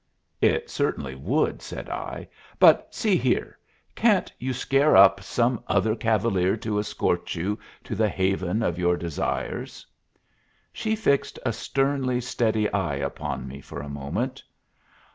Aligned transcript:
"It 0.41 0.67
certainly 0.67 1.13
would," 1.13 1.61
said 1.61 1.87
I; 1.87 2.27
"but 2.57 2.95
see 2.95 3.17
here 3.17 3.59
can't 3.93 4.33
you 4.39 4.51
scare 4.51 4.97
up 4.97 5.21
some 5.21 5.63
other 5.67 5.95
cavalier 5.95 6.57
to 6.57 6.79
escort 6.79 7.35
you 7.35 7.59
to 7.83 7.93
the 7.93 8.09
haven 8.09 8.63
of 8.63 8.79
your 8.79 8.97
desires?" 8.97 9.85
She 10.73 10.95
fixed 10.95 11.37
a 11.45 11.53
sternly 11.53 12.19
steady 12.19 12.67
eye 12.73 12.95
upon 12.95 13.47
me 13.47 13.61
for 13.61 13.79
a 13.79 13.89
moment. 13.89 14.41